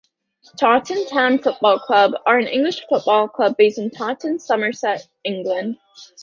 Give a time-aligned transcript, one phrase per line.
[0.57, 5.77] Taunton Town Football Club are an English football club based in Taunton, Somerset, England.